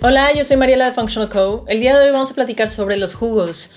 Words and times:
Hola, 0.00 0.32
yo 0.32 0.44
soy 0.44 0.56
Mariela 0.56 0.84
de 0.84 0.92
Functional 0.92 1.28
Co. 1.28 1.64
El 1.66 1.80
día 1.80 1.98
de 1.98 2.06
hoy 2.06 2.12
vamos 2.12 2.30
a 2.30 2.34
platicar 2.34 2.70
sobre 2.70 2.96
los 2.96 3.16
jugos. 3.16 3.68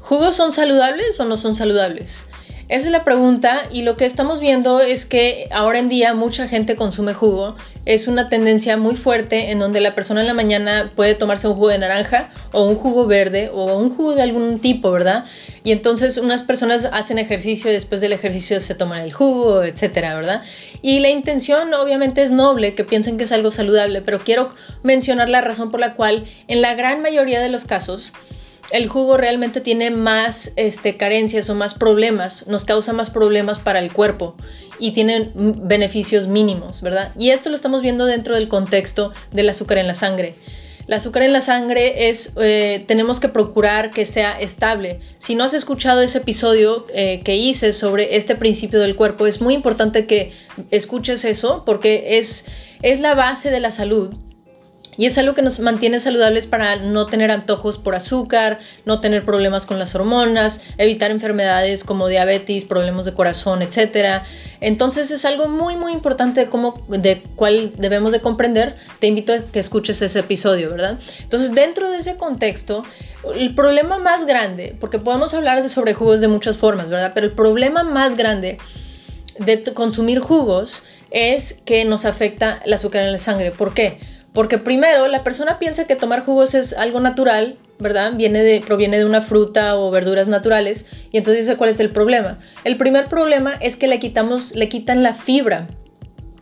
¿Jugos 0.00 0.36
son 0.36 0.52
saludables 0.52 1.18
o 1.18 1.24
no 1.24 1.38
son 1.38 1.54
saludables? 1.54 2.26
Esa 2.72 2.86
es 2.86 2.92
la 2.92 3.04
pregunta 3.04 3.66
y 3.70 3.82
lo 3.82 3.98
que 3.98 4.06
estamos 4.06 4.40
viendo 4.40 4.80
es 4.80 5.04
que 5.04 5.46
ahora 5.50 5.78
en 5.78 5.90
día 5.90 6.14
mucha 6.14 6.48
gente 6.48 6.74
consume 6.74 7.12
jugo. 7.12 7.54
Es 7.84 8.08
una 8.08 8.30
tendencia 8.30 8.78
muy 8.78 8.94
fuerte 8.96 9.50
en 9.50 9.58
donde 9.58 9.82
la 9.82 9.94
persona 9.94 10.22
en 10.22 10.26
la 10.26 10.32
mañana 10.32 10.90
puede 10.96 11.14
tomarse 11.14 11.46
un 11.48 11.52
jugo 11.52 11.68
de 11.68 11.76
naranja 11.76 12.30
o 12.50 12.64
un 12.64 12.76
jugo 12.76 13.06
verde 13.06 13.50
o 13.52 13.76
un 13.76 13.94
jugo 13.94 14.14
de 14.14 14.22
algún 14.22 14.58
tipo, 14.58 14.90
¿verdad? 14.90 15.26
Y 15.64 15.72
entonces 15.72 16.16
unas 16.16 16.42
personas 16.44 16.88
hacen 16.90 17.18
ejercicio 17.18 17.70
y 17.70 17.74
después 17.74 18.00
del 18.00 18.14
ejercicio 18.14 18.58
se 18.62 18.74
toman 18.74 19.02
el 19.02 19.12
jugo, 19.12 19.64
etcétera, 19.64 20.14
¿verdad? 20.14 20.40
Y 20.80 21.00
la 21.00 21.10
intención 21.10 21.74
obviamente 21.74 22.22
es 22.22 22.30
noble, 22.30 22.74
que 22.74 22.84
piensen 22.84 23.18
que 23.18 23.24
es 23.24 23.32
algo 23.32 23.50
saludable, 23.50 24.00
pero 24.00 24.20
quiero 24.20 24.48
mencionar 24.82 25.28
la 25.28 25.42
razón 25.42 25.70
por 25.70 25.80
la 25.80 25.92
cual 25.92 26.24
en 26.48 26.62
la 26.62 26.74
gran 26.74 27.02
mayoría 27.02 27.42
de 27.42 27.50
los 27.50 27.66
casos 27.66 28.14
el 28.70 28.88
jugo 28.88 29.16
realmente 29.16 29.60
tiene 29.60 29.90
más 29.90 30.52
este, 30.56 30.96
carencias 30.96 31.50
o 31.50 31.54
más 31.54 31.74
problemas, 31.74 32.46
nos 32.46 32.64
causa 32.64 32.92
más 32.92 33.10
problemas 33.10 33.58
para 33.58 33.80
el 33.80 33.92
cuerpo 33.92 34.36
y 34.78 34.92
tiene 34.92 35.30
beneficios 35.34 36.26
mínimos, 36.26 36.82
¿verdad? 36.82 37.12
Y 37.18 37.30
esto 37.30 37.50
lo 37.50 37.56
estamos 37.56 37.82
viendo 37.82 38.06
dentro 38.06 38.34
del 38.34 38.48
contexto 38.48 39.12
del 39.30 39.48
azúcar 39.48 39.78
en 39.78 39.86
la 39.86 39.94
sangre. 39.94 40.34
El 40.86 40.94
azúcar 40.94 41.22
en 41.22 41.32
la 41.32 41.40
sangre 41.40 42.08
es, 42.08 42.32
eh, 42.40 42.84
tenemos 42.88 43.20
que 43.20 43.28
procurar 43.28 43.90
que 43.90 44.04
sea 44.04 44.40
estable. 44.40 44.98
Si 45.18 45.34
no 45.34 45.44
has 45.44 45.54
escuchado 45.54 46.00
ese 46.00 46.18
episodio 46.18 46.84
eh, 46.92 47.22
que 47.24 47.36
hice 47.36 47.72
sobre 47.72 48.16
este 48.16 48.34
principio 48.34 48.80
del 48.80 48.96
cuerpo, 48.96 49.26
es 49.26 49.40
muy 49.40 49.54
importante 49.54 50.06
que 50.06 50.32
escuches 50.70 51.24
eso 51.24 51.62
porque 51.64 52.18
es, 52.18 52.44
es 52.82 53.00
la 53.00 53.14
base 53.14 53.50
de 53.50 53.60
la 53.60 53.70
salud 53.70 54.14
y 54.96 55.06
es 55.06 55.16
algo 55.16 55.34
que 55.34 55.42
nos 55.42 55.58
mantiene 55.60 56.00
saludables 56.00 56.46
para 56.46 56.76
no 56.76 57.06
tener 57.06 57.30
antojos 57.30 57.78
por 57.78 57.94
azúcar, 57.94 58.58
no 58.84 59.00
tener 59.00 59.24
problemas 59.24 59.64
con 59.66 59.78
las 59.78 59.94
hormonas, 59.94 60.60
evitar 60.78 61.10
enfermedades 61.10 61.84
como 61.84 62.08
diabetes, 62.08 62.64
problemas 62.64 63.06
de 63.06 63.14
corazón, 63.14 63.62
etc. 63.62 64.22
Entonces 64.60 65.10
es 65.10 65.24
algo 65.24 65.48
muy 65.48 65.76
muy 65.76 65.92
importante 65.92 66.40
de 66.40 66.50
cómo 66.50 66.74
de 66.88 67.22
cuál 67.36 67.72
debemos 67.78 68.12
de 68.12 68.20
comprender. 68.20 68.76
Te 68.98 69.06
invito 69.06 69.32
a 69.32 69.38
que 69.38 69.58
escuches 69.58 70.02
ese 70.02 70.18
episodio, 70.20 70.70
¿verdad? 70.70 70.98
Entonces, 71.20 71.54
dentro 71.54 71.90
de 71.90 71.98
ese 71.98 72.16
contexto, 72.16 72.84
el 73.34 73.54
problema 73.54 73.98
más 73.98 74.26
grande, 74.26 74.76
porque 74.78 74.98
podemos 74.98 75.32
hablar 75.34 75.62
de 75.62 75.68
sobre 75.68 75.94
jugos 75.94 76.20
de 76.20 76.28
muchas 76.28 76.58
formas, 76.58 76.90
¿verdad? 76.90 77.12
Pero 77.14 77.26
el 77.26 77.32
problema 77.32 77.82
más 77.82 78.16
grande 78.16 78.58
de 79.38 79.62
consumir 79.72 80.20
jugos 80.20 80.82
es 81.10 81.54
que 81.64 81.84
nos 81.84 82.04
afecta 82.04 82.60
el 82.64 82.72
azúcar 82.72 83.02
en 83.02 83.12
la 83.12 83.18
sangre. 83.18 83.50
¿Por 83.50 83.74
qué? 83.74 83.98
Porque 84.32 84.58
primero 84.58 85.08
la 85.08 85.24
persona 85.24 85.58
piensa 85.58 85.86
que 85.86 85.96
tomar 85.96 86.24
jugos 86.24 86.54
es 86.54 86.72
algo 86.72 87.00
natural, 87.00 87.58
¿verdad? 87.78 88.12
Viene 88.14 88.42
de, 88.42 88.60
proviene 88.60 88.98
de 88.98 89.04
una 89.04 89.20
fruta 89.20 89.76
o 89.76 89.90
verduras 89.90 90.28
naturales 90.28 90.86
y 91.10 91.18
entonces 91.18 91.44
dice 91.44 91.56
cuál 91.56 91.70
es 91.70 91.80
el 91.80 91.90
problema. 91.90 92.38
El 92.64 92.76
primer 92.76 93.08
problema 93.08 93.54
es 93.60 93.76
que 93.76 93.88
le 93.88 93.98
quitamos, 93.98 94.54
le 94.54 94.68
quitan 94.68 95.02
la 95.02 95.14
fibra 95.14 95.68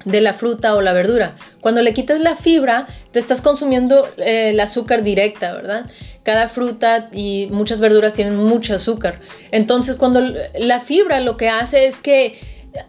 de 0.04 0.20
la 0.20 0.34
fruta 0.34 0.74
o 0.74 0.80
la 0.80 0.92
verdura. 0.92 1.34
Cuando 1.60 1.82
le 1.82 1.92
quitas 1.92 2.20
la 2.20 2.36
fibra, 2.36 2.86
te 3.10 3.18
estás 3.18 3.42
consumiendo 3.42 4.08
eh, 4.16 4.50
el 4.50 4.60
azúcar 4.60 5.02
directa, 5.02 5.52
¿verdad? 5.52 5.86
Cada 6.22 6.48
fruta 6.48 7.08
y 7.12 7.48
muchas 7.50 7.80
verduras 7.80 8.14
tienen 8.14 8.36
mucho 8.36 8.74
azúcar. 8.74 9.20
Entonces, 9.50 9.96
cuando 9.96 10.22
la 10.58 10.80
fibra 10.80 11.20
lo 11.20 11.36
que 11.36 11.48
hace 11.48 11.86
es 11.86 11.98
que 11.98 12.38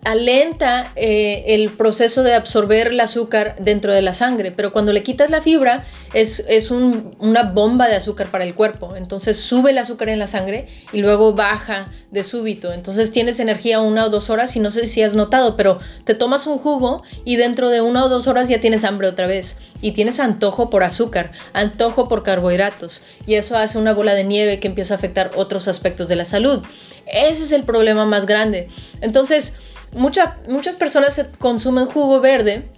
alenta 0.04 0.92
eh, 0.96 1.44
el 1.48 1.70
proceso 1.70 2.24
de 2.24 2.34
absorber 2.34 2.88
el 2.88 3.00
azúcar 3.00 3.56
dentro 3.60 3.94
de 3.94 4.02
la 4.02 4.14
sangre, 4.14 4.52
pero 4.52 4.72
cuando 4.72 4.94
le 4.94 5.04
quitas 5.04 5.30
la 5.30 5.42
fibra 5.42 5.84
es, 6.14 6.44
una 6.72 7.44
bomba 7.44 7.88
de 7.88 7.96
azúcar 7.96 8.28
para 8.28 8.44
el 8.44 8.54
cuerpo, 8.54 8.96
entonces 8.96 9.38
sube 9.38 9.72
el 9.72 9.78
azúcar 9.78 10.10
en 10.10 10.20
la 10.20 10.28
sangre 10.28 10.68
y 10.92 11.00
luego 11.00 11.34
baja 11.34 11.90
de 12.12 12.24
súbito, 12.24 12.74
entonces 12.74 13.12
tienes 13.12 13.40
energía 13.40 13.82
una 13.82 14.06
o 14.06 14.10
dos 14.10 14.30
horas 14.30 14.56
y 14.56 14.60
no 14.60 14.72
sé 14.72 14.86
si 14.86 15.02
has 15.02 15.16
notado, 15.16 15.58
pero 15.58 15.80
te 16.04 16.14
tomas 16.14 16.48
un 16.48 16.58
jugo 16.58 17.04
y 17.26 17.36
dentro 17.36 17.70
de 17.70 17.82
una 17.82 18.06
o 18.06 18.10
dos 18.10 18.28
horas 18.28 18.50
ya 18.50 18.60
tienes 18.60 18.84
hambre 18.84 19.08
otra 19.08 19.28
vez 19.28 19.58
y 19.82 19.92
tienes 19.92 20.20
antojo 20.20 20.70
por 20.70 20.84
azúcar, 20.84 21.32
antojo 21.54 22.08
por 22.08 22.24
carbohidratos 22.24 23.02
y 23.26 23.36
eso 23.36 23.58
hace 23.58 23.78
una 23.78 23.94
bola 23.94 24.14
de 24.14 24.24
nieve 24.24 24.60
que 24.60 24.68
empieza 24.68 24.94
a 24.94 24.98
afectar 24.98 25.32
otros 25.36 25.68
aspectos 25.68 26.08
de 26.08 26.16
la 26.16 26.26
salud. 26.26 26.64
Ese 27.12 27.44
es 27.44 27.52
el 27.52 27.64
problema 27.64 28.06
más 28.06 28.26
grande. 28.26 28.70
Entonces, 29.02 29.54
muchas 29.94 30.76
personas 30.76 31.26
consumen 31.40 31.86
jugo 31.86 32.20
verde 32.22 32.70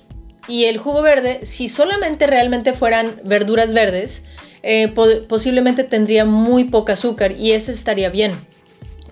y 0.47 0.66
el 0.66 0.78
jugo 0.78 1.01
verde, 1.01 1.46
si 1.46 1.69
solamente 1.69 2.28
realmente 2.28 2.74
fueran 2.74 3.22
verduras 3.24 3.74
verdes, 3.74 4.24
eh, 4.62 4.94
posiblemente 5.28 5.84
tendría 5.84 6.25
muy 6.25 6.66
poco 6.66 6.91
azúcar 6.91 7.34
y 7.34 7.51
ese 7.51 7.72
estaría 7.72 8.09
bien. 8.09 8.34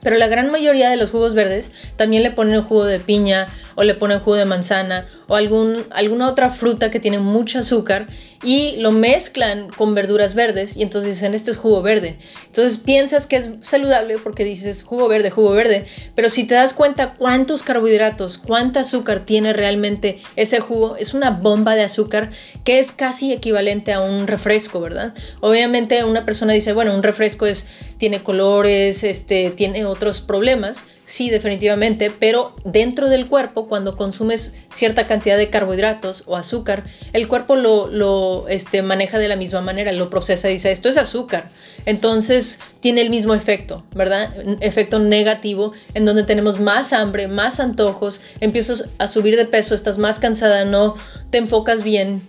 Pero 0.01 0.17
la 0.17 0.27
gran 0.27 0.51
mayoría 0.51 0.89
de 0.89 0.97
los 0.97 1.11
jugos 1.11 1.33
verdes 1.33 1.71
también 1.95 2.23
le 2.23 2.31
ponen 2.31 2.61
jugo 2.63 2.85
de 2.85 2.99
piña 2.99 3.47
o 3.75 3.83
le 3.83 3.95
ponen 3.95 4.19
jugo 4.19 4.35
de 4.35 4.45
manzana 4.45 5.05
o 5.27 5.35
algún, 5.35 5.85
alguna 5.91 6.29
otra 6.29 6.49
fruta 6.49 6.91
que 6.91 6.99
tiene 6.99 7.19
mucho 7.19 7.59
azúcar 7.59 8.07
y 8.43 8.77
lo 8.77 8.91
mezclan 8.91 9.69
con 9.69 9.93
verduras 9.93 10.33
verdes 10.35 10.75
y 10.75 10.81
entonces 10.81 11.15
dicen, 11.15 11.33
este 11.33 11.51
es 11.51 11.57
jugo 11.57 11.81
verde. 11.81 12.17
Entonces 12.47 12.79
piensas 12.79 13.27
que 13.27 13.37
es 13.37 13.49
saludable 13.61 14.17
porque 14.17 14.43
dices 14.43 14.83
jugo 14.83 15.07
verde, 15.07 15.29
jugo 15.29 15.51
verde, 15.51 15.85
pero 16.15 16.29
si 16.29 16.45
te 16.45 16.55
das 16.55 16.73
cuenta 16.73 17.13
cuántos 17.13 17.63
carbohidratos, 17.63 18.37
cuánta 18.37 18.81
azúcar 18.81 19.25
tiene 19.25 19.53
realmente 19.53 20.19
ese 20.35 20.59
jugo, 20.59 20.95
es 20.97 21.13
una 21.13 21.31
bomba 21.31 21.75
de 21.75 21.83
azúcar 21.83 22.31
que 22.63 22.79
es 22.79 22.91
casi 22.91 23.31
equivalente 23.31 23.93
a 23.93 24.01
un 24.01 24.27
refresco, 24.27 24.81
¿verdad? 24.81 25.13
Obviamente 25.39 26.03
una 26.03 26.25
persona 26.25 26.53
dice, 26.53 26.73
bueno, 26.73 26.95
un 26.95 27.03
refresco 27.03 27.45
es, 27.45 27.67
tiene 27.97 28.23
colores, 28.23 29.03
este, 29.03 29.51
tiene 29.51 29.85
otros 29.91 30.21
problemas, 30.21 30.85
sí, 31.05 31.29
definitivamente, 31.29 32.11
pero 32.11 32.55
dentro 32.63 33.09
del 33.09 33.27
cuerpo, 33.27 33.67
cuando 33.67 33.97
consumes 33.97 34.55
cierta 34.69 35.07
cantidad 35.07 35.37
de 35.37 35.49
carbohidratos 35.49 36.23
o 36.25 36.35
azúcar, 36.37 36.85
el 37.13 37.27
cuerpo 37.27 37.55
lo, 37.55 38.47
este, 38.47 38.81
maneja 38.81 39.19
de 39.19 39.27
la 39.27 39.35
misma 39.35 39.61
manera, 39.61 39.91
lo 39.91 40.09
procesa 40.09 40.47
dice, 40.47 40.71
esto 40.71 40.89
es 40.89 40.97
azúcar. 40.97 41.49
Entonces 41.85 42.59
tiene 42.79 43.01
el 43.01 43.09
mismo 43.09 43.33
efecto, 43.33 43.83
¿verdad? 43.93 44.29
efecto 44.61 44.99
negativo, 44.99 45.73
en 45.93 46.05
donde 46.05 46.23
tenemos 46.23 46.59
más 46.59 46.93
hambre, 46.93 47.27
más 47.27 47.59
antojos, 47.59 48.21
empiezas 48.39 48.89
a 48.97 49.07
subir 49.07 49.35
de 49.35 49.45
peso, 49.45 49.75
estás 49.75 49.97
más 49.97 50.19
cansada, 50.19 50.65
no 50.65 50.95
te 51.29 51.37
enfocas 51.37 51.83
bien 51.83 52.21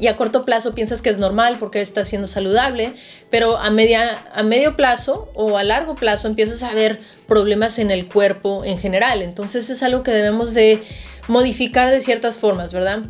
y 0.00 0.06
a 0.06 0.16
corto 0.16 0.44
plazo 0.44 0.74
piensas 0.74 1.02
que 1.02 1.10
es 1.10 1.18
normal 1.18 1.56
porque 1.58 1.80
estás 1.80 2.08
siendo 2.08 2.28
saludable, 2.28 2.92
pero 3.30 3.56
a, 3.58 3.70
media, 3.70 4.18
a 4.34 4.42
medio 4.42 4.76
plazo 4.76 5.30
o 5.34 5.58
a 5.58 5.64
largo 5.64 5.94
plazo 5.94 6.28
empiezas 6.28 6.62
a 6.62 6.72
ver 6.74 6.98
problemas 7.26 7.78
en 7.78 7.90
el 7.90 8.06
cuerpo 8.08 8.64
en 8.64 8.78
general. 8.78 9.22
Entonces 9.22 9.70
es 9.70 9.82
algo 9.82 10.02
que 10.02 10.10
debemos 10.10 10.54
de 10.54 10.82
modificar 11.28 11.90
de 11.90 12.00
ciertas 12.00 12.38
formas, 12.38 12.72
¿verdad? 12.72 13.00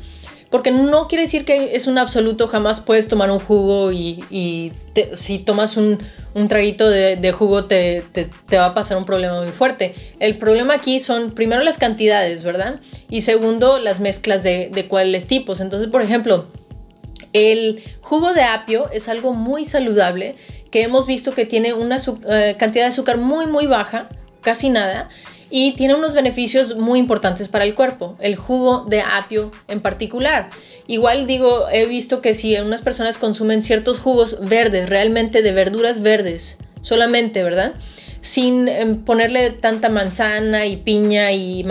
Porque 0.50 0.70
no 0.70 1.08
quiere 1.08 1.24
decir 1.24 1.46
que 1.46 1.76
es 1.76 1.86
un 1.86 1.96
absoluto, 1.96 2.46
jamás 2.46 2.82
puedes 2.82 3.08
tomar 3.08 3.30
un 3.30 3.38
jugo 3.38 3.90
y, 3.90 4.70
si 5.14 5.38
tomas 5.38 5.78
un, 5.78 5.98
traguito 6.46 6.90
de, 6.90 7.32
jugo 7.32 7.64
te, 7.64 8.04
va 8.52 8.66
a 8.66 8.74
pasar 8.74 8.98
un 8.98 9.06
problema 9.06 9.40
muy 9.40 9.50
fuerte. 9.50 9.94
El 10.20 10.36
problema 10.36 10.74
aquí 10.74 11.00
son 11.00 11.30
primero 11.30 11.62
las 11.62 11.78
cantidades, 11.78 12.44
¿verdad? 12.44 12.80
Y 13.08 13.22
segundo 13.22 13.78
las 13.78 13.98
mezclas 13.98 14.42
de 14.42 14.86
cuáles 14.90 15.26
tipos. 15.26 15.58
Entonces, 15.60 15.88
por 15.88 16.02
ejemplo, 16.02 16.48
el 17.32 17.82
jugo 18.00 18.32
de 18.32 18.42
apio 18.42 18.90
es 18.92 19.08
algo 19.08 19.34
muy 19.34 19.64
saludable 19.64 20.36
que 20.70 20.82
hemos 20.82 21.06
visto 21.06 21.34
que 21.34 21.44
tiene 21.44 21.74
una 21.74 21.98
eh, 22.28 22.56
cantidad 22.58 22.84
de 22.84 22.88
azúcar 22.88 23.18
muy 23.18 23.46
muy 23.46 23.66
baja, 23.66 24.08
casi 24.40 24.70
nada, 24.70 25.08
y 25.50 25.72
tiene 25.72 25.94
unos 25.94 26.14
beneficios 26.14 26.76
muy 26.76 26.98
importantes 26.98 27.48
para 27.48 27.64
el 27.64 27.74
cuerpo, 27.74 28.16
el 28.20 28.36
jugo 28.36 28.86
de 28.88 29.02
apio 29.02 29.50
en 29.68 29.80
particular. 29.80 30.48
Igual 30.86 31.26
digo, 31.26 31.68
he 31.70 31.84
visto 31.84 32.22
que 32.22 32.32
si 32.32 32.56
unas 32.56 32.80
personas 32.80 33.18
consumen 33.18 33.62
ciertos 33.62 33.98
jugos 33.98 34.38
verdes, 34.40 34.88
realmente 34.88 35.42
de 35.42 35.52
verduras 35.52 36.00
verdes, 36.00 36.56
solamente, 36.80 37.42
¿verdad? 37.42 37.74
Sin 38.22 38.68
em, 38.68 39.04
ponerle 39.04 39.50
tanta 39.50 39.88
manzana 39.88 40.64
y 40.66 40.76
piña 40.76 41.32
y, 41.32 41.66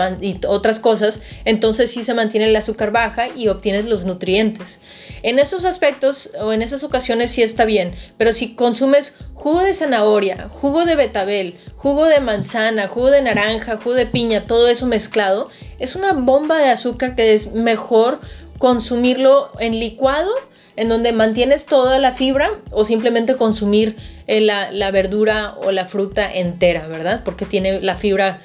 otras 0.46 0.78
cosas, 0.78 1.22
entonces 1.44 1.90
sí 1.90 2.04
se 2.04 2.14
mantiene 2.14 2.46
el 2.46 2.54
azúcar 2.54 2.92
baja 2.92 3.28
y 3.34 3.48
obtienes 3.48 3.86
los 3.86 4.04
nutrientes. 4.04 4.78
En 5.22 5.38
esos 5.38 5.64
aspectos 5.64 6.30
o 6.40 6.52
en 6.52 6.62
esas 6.62 6.84
ocasiones 6.84 7.30
sí 7.30 7.42
está 7.42 7.64
bien, 7.64 7.92
pero 8.18 8.34
si 8.34 8.54
consumes 8.54 9.14
jugo 9.34 9.60
de 9.60 9.72
zanahoria, 9.72 10.48
jugo 10.50 10.84
de 10.84 10.94
betabel, 10.94 11.56
jugo 11.76 12.04
de 12.04 12.20
manzana, 12.20 12.86
jugo 12.86 13.10
de 13.10 13.22
naranja, 13.22 13.78
jugo 13.78 13.94
de 13.94 14.06
piña, 14.06 14.44
todo 14.44 14.68
eso 14.68 14.86
mezclado, 14.86 15.48
es 15.78 15.96
una 15.96 16.12
bomba 16.12 16.58
de 16.58 16.68
azúcar 16.68 17.16
que 17.16 17.32
es 17.32 17.52
mejor 17.52 18.20
consumirlo 18.58 19.50
en 19.58 19.80
licuado 19.80 20.30
en 20.76 20.88
donde 20.88 21.12
mantienes 21.12 21.66
toda 21.66 21.98
la 21.98 22.12
fibra 22.12 22.50
o 22.70 22.84
simplemente 22.84 23.36
consumir 23.36 23.96
eh, 24.26 24.40
la, 24.40 24.90
verdura 24.90 25.54
o 25.62 25.72
la 25.72 25.86
fruta 25.86 26.32
entera, 26.32 26.86
¿verdad? 26.86 27.22
Porque 27.24 27.44
tiene 27.44 27.80
la 27.80 27.96
fibra, 27.96 28.40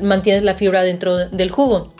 mantienes 0.00 0.42
la 0.42 0.54
fibra 0.54 0.82
dentro 0.82 1.16
del 1.16 1.50
jugo. 1.50 1.92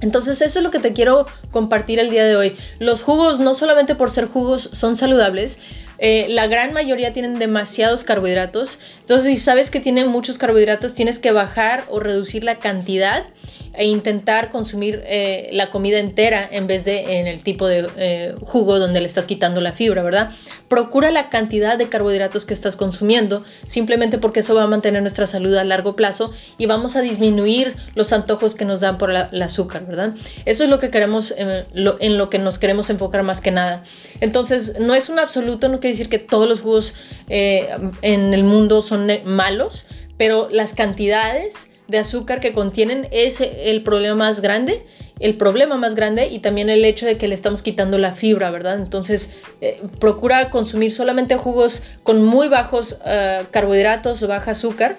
Entonces 0.00 0.40
eso 0.40 0.60
es 0.60 0.62
lo 0.62 0.70
que 0.70 0.78
te 0.78 0.92
quiero 0.92 1.26
compartir 1.50 1.98
el 1.98 2.10
día 2.10 2.24
de 2.24 2.36
hoy. 2.36 2.56
Los 2.78 3.02
jugos 3.02 3.38
no 3.38 3.54
solamente 3.54 3.94
por 3.94 4.10
ser 4.10 4.26
jugos 4.26 4.70
son 4.72 4.96
saludables, 4.96 5.58
eh, 6.02 6.26
la 6.30 6.46
gran 6.46 6.72
mayoría 6.72 7.12
tienen 7.12 7.38
demasiados 7.38 8.04
carbohidratos. 8.04 8.78
Entonces 9.02 9.34
si 9.34 9.36
sabes 9.36 9.70
que 9.70 9.80
tienen 9.80 10.08
muchos 10.08 10.38
carbohidratos 10.38 10.94
tienes 10.94 11.18
que 11.18 11.30
bajar 11.30 11.84
o 11.90 12.00
reducir 12.00 12.42
la 12.42 12.58
cantidad 12.58 13.26
e 13.74 13.86
intentar 13.86 14.50
consumir 14.50 15.02
eh, 15.06 15.50
la 15.52 15.70
comida 15.70 15.98
entera 15.98 16.48
en 16.50 16.66
vez 16.66 16.84
de 16.84 17.20
en 17.20 17.26
el 17.26 17.42
tipo 17.42 17.68
de 17.68 17.88
eh, 17.96 18.34
jugo 18.42 18.78
donde 18.78 19.00
le 19.00 19.06
estás 19.06 19.26
quitando 19.26 19.60
la 19.60 19.72
fibra, 19.72 20.02
¿verdad? 20.02 20.30
Procura 20.68 21.10
la 21.10 21.28
cantidad 21.28 21.78
de 21.78 21.88
carbohidratos 21.88 22.46
que 22.46 22.54
estás 22.54 22.76
consumiendo, 22.76 23.44
simplemente 23.66 24.18
porque 24.18 24.40
eso 24.40 24.54
va 24.54 24.64
a 24.64 24.66
mantener 24.66 25.02
nuestra 25.02 25.26
salud 25.26 25.54
a 25.54 25.64
largo 25.64 25.96
plazo 25.96 26.32
y 26.58 26.66
vamos 26.66 26.96
a 26.96 27.02
disminuir 27.02 27.76
los 27.94 28.12
antojos 28.12 28.54
que 28.54 28.64
nos 28.64 28.80
dan 28.80 28.98
por 28.98 29.10
el 29.10 29.42
azúcar, 29.42 29.86
¿verdad? 29.86 30.14
Eso 30.46 30.64
es 30.64 30.70
lo 30.70 30.78
que 30.78 30.90
queremos, 30.90 31.34
en 31.36 32.18
lo 32.18 32.30
que 32.30 32.38
nos 32.38 32.58
queremos 32.58 32.90
enfocar 32.90 33.22
más 33.22 33.40
que 33.40 33.50
nada. 33.50 33.84
Entonces, 34.20 34.78
no 34.80 34.94
es 34.94 35.08
un 35.08 35.18
absoluto, 35.18 35.68
no 35.68 35.80
quiere 35.80 35.89
decir 35.92 36.08
que 36.08 36.18
todos 36.18 36.48
los 36.48 36.60
jugos 36.60 36.94
en 37.28 38.34
el 38.34 38.44
mundo 38.44 38.82
son 38.82 39.08
malos, 39.24 39.86
pero 40.16 40.48
las 40.50 40.74
cantidades 40.74 41.70
de 41.90 41.98
azúcar 41.98 42.40
que 42.40 42.52
contienen 42.52 43.08
es 43.10 43.40
el 43.40 43.82
problema 43.82 44.14
más 44.14 44.40
grande, 44.40 44.86
el 45.18 45.36
problema 45.36 45.76
más 45.76 45.94
grande 45.94 46.28
y 46.28 46.38
también 46.38 46.70
el 46.70 46.84
hecho 46.84 47.04
de 47.04 47.18
que 47.18 47.28
le 47.28 47.34
estamos 47.34 47.62
quitando 47.62 47.98
la 47.98 48.12
fibra, 48.12 48.50
¿verdad? 48.50 48.78
Entonces, 48.78 49.32
eh, 49.60 49.82
procura 49.98 50.50
consumir 50.50 50.92
solamente 50.92 51.36
jugos 51.36 51.82
con 52.02 52.22
muy 52.22 52.48
bajos 52.48 52.98
eh, 53.04 53.44
carbohidratos 53.50 54.26
baja 54.26 54.52
azúcar 54.52 54.96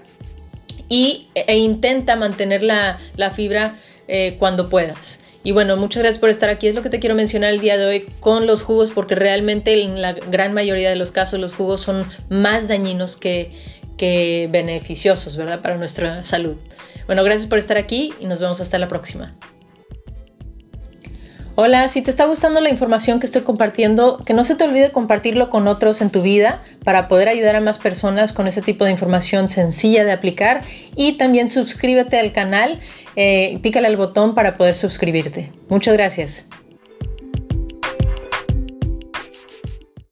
y, 0.90 1.30
e 1.34 1.58
intenta 1.58 2.16
mantener 2.18 2.62
la, 2.62 2.98
fibra 3.34 3.76
eh, 4.08 4.36
cuando 4.38 4.70
puedas. 4.70 5.20
Y 5.44 5.52
bueno, 5.52 5.76
muchas 5.76 6.04
gracias 6.04 6.20
por 6.20 6.30
estar 6.30 6.50
aquí. 6.50 6.68
Es 6.68 6.76
lo 6.76 6.82
que 6.82 6.90
te 6.90 7.00
quiero 7.00 7.16
mencionar 7.16 7.52
el 7.52 7.60
día 7.60 7.78
de 7.78 7.86
hoy 7.86 8.08
con 8.20 8.46
los 8.46 8.62
jugos, 8.62 8.92
porque 8.92 9.16
realmente 9.16 9.82
en 9.82 10.02
la 10.02 10.14
gran 10.14 10.54
mayoría 10.54 10.90
de 10.90 10.96
los 10.96 11.12
casos 11.12 11.40
los 11.40 11.56
jugos 11.56 11.82
son 11.82 12.06
más 12.30 12.68
dañinos 12.68 13.18
que, 13.18 13.52
que 13.98 14.48
beneficiosos, 14.52 15.38
¿verdad? 15.38 15.62
Para 15.62 15.78
nuestra 15.78 16.24
salud. 16.24 16.58
Bueno, 17.08 17.24
gracias 17.24 17.48
por 17.48 17.58
estar 17.58 17.78
aquí 17.78 18.14
y 18.20 18.26
nos 18.26 18.40
vemos 18.40 18.62
hasta 18.62 18.78
la 18.78 18.88
próxima. 18.88 19.36
Hola, 21.56 21.90
si 21.90 22.02
te 22.02 22.12
está 22.12 22.26
gustando 22.26 22.62
la 22.62 22.70
información 22.70 23.20
que 23.20 23.26
estoy 23.26 23.42
compartiendo, 23.42 24.20
que 24.26 24.34
no 24.34 24.46
se 24.46 24.56
te 24.56 24.64
olvide 24.64 24.92
compartirlo 24.92 25.50
con 25.50 25.68
otros 25.68 26.00
en 26.00 26.10
tu 26.10 26.22
vida 26.22 26.64
para 26.86 27.10
poder 27.10 27.28
ayudar 27.28 27.58
a 27.58 27.62
más 27.62 27.78
personas 27.78 28.32
con 28.32 28.48
ese 28.48 28.62
tipo 28.62 28.86
de 28.86 28.92
información 28.92 29.50
sencilla 29.50 30.06
de 30.06 30.14
aplicar 30.14 30.64
y 30.96 31.18
también 31.18 31.50
suscríbete 31.50 32.18
al 32.20 32.32
canal, 32.32 32.80
eh, 33.18 33.60
pícale 33.62 33.88
al 33.88 33.98
botón 33.98 34.34
para 34.34 34.56
poder 34.56 34.76
suscribirte. 34.76 35.52
Muchas 35.68 35.94
gracias. 35.94 36.46